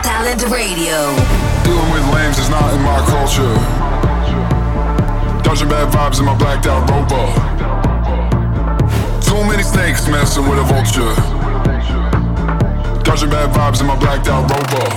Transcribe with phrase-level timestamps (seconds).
[0.00, 1.12] Talent Radio.
[1.64, 3.52] Dealing with lames is not in my culture.
[5.44, 7.28] Dodging bad vibes in my blacked out rover.
[9.20, 11.12] Too many snakes messing with a vulture.
[13.04, 14.88] Dodging bad vibes in my blacked out rover.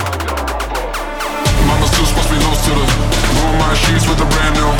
[1.66, 2.86] Mama's still supposed to be loose to the
[3.36, 4.70] Ruin my sheets with a brand new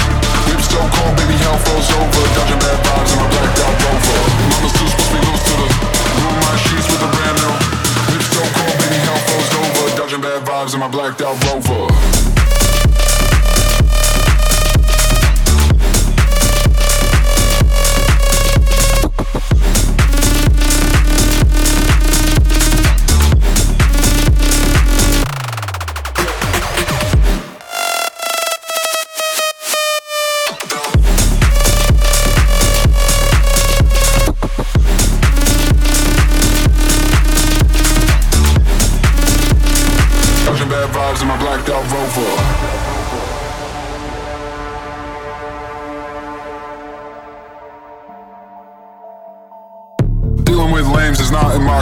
[0.47, 4.23] Whip so cold, baby, hell froze over Dodging bad vibes in my blacked out rover
[4.55, 5.67] Mama's still supposed to be loose to the
[6.15, 7.55] Ruin my sheets with a brand new
[8.07, 8.96] Whip so cold, baby,
[10.07, 12.36] Dodging bad vibes in my blacked out rover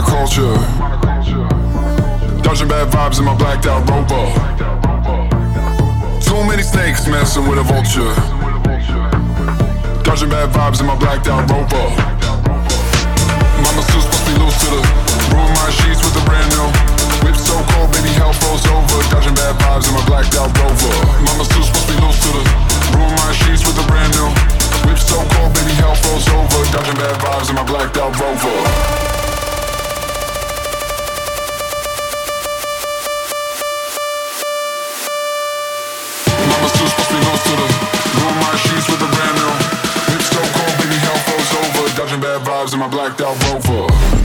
[0.07, 0.55] culture.
[2.43, 4.25] Dodging bad vibes in my blacked out rover.
[6.21, 8.15] Too many snakes messing with a vulture.
[10.03, 11.87] Dodging bad vibes in my blacked out rover.
[13.63, 14.81] Mama still supposed to loose to the
[15.33, 16.94] ruin my sheets with a brand new.
[17.35, 19.03] Whip so cold, baby, hell froze over.
[19.11, 20.95] Dodging bad vibes in my blacked out rover.
[21.19, 22.43] Mama still supposed to be loose to the
[22.95, 24.31] ruin my sheets with a brand new.
[24.87, 26.63] Whip so cold, baby, hell froze over.
[26.71, 28.55] Dodging bad vibes in my blacked out rover.
[36.39, 37.67] Mama's too spoken lost to the
[38.15, 39.51] Ruin my sheets with the brand new.
[40.23, 44.24] So cold, baby help, falls over, judging bad vibes in my blacked out Rover.